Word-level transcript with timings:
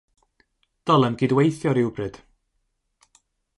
Dylem 0.91 1.17
gydweithio 1.21 1.75
rywbryd. 1.79 2.19